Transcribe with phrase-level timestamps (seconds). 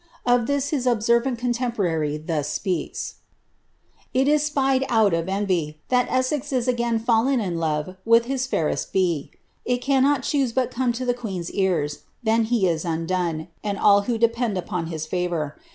[0.25, 3.17] Of this his observant contemporary thus speaks:—
[3.97, 8.47] ^ It is spied out of envy, that Essex is again fallen in love with his
[8.47, 9.29] fiurest B
[9.63, 14.01] ——.It cannot choose but come to the queen's ears, then he is undone, and all
[14.09, 15.55] who depend upon his favour.